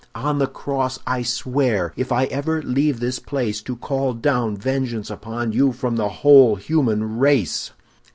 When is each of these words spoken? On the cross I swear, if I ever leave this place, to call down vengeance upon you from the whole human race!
On 0.15 0.39
the 0.39 0.47
cross 0.47 0.97
I 1.05 1.21
swear, 1.21 1.93
if 1.95 2.11
I 2.11 2.23
ever 2.25 2.63
leave 2.63 2.99
this 2.99 3.19
place, 3.19 3.61
to 3.61 3.75
call 3.75 4.13
down 4.15 4.57
vengeance 4.57 5.11
upon 5.11 5.51
you 5.51 5.71
from 5.71 5.95
the 5.95 6.09
whole 6.09 6.55
human 6.55 7.19
race! 7.19 7.69